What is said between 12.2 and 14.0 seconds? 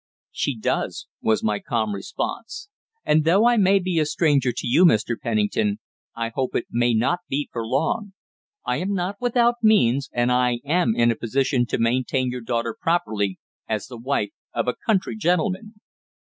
your daughter properly, as the